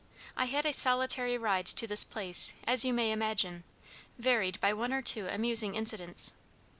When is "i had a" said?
0.35-0.73